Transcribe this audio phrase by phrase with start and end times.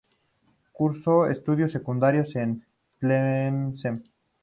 [0.71, 2.65] Cursó estudios secundarios en
[2.97, 4.01] Tlemcen.